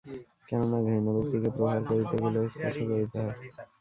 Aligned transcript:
কেন 0.47 0.61
না 0.71 0.77
ঘৃণ্য 0.85 1.07
ব্যক্তিকে 1.15 1.49
প্রহার 1.57 1.79
করিতে 1.87 2.15
গেলেও 2.23 2.45
স্পর্শ 2.53 2.77
করিতে 2.89 3.17
হয়। 3.19 3.35